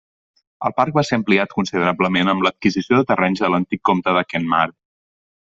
[0.67, 4.77] El parc va ser ampliat considerablement amb l'adquisició de terrenys de l'antic Comte de Kenmare.